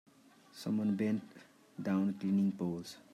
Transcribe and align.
Someone 0.51 0.95
bent 0.95 1.21
down 1.79 2.11
cleaning 2.19 2.51
poles. 2.53 2.97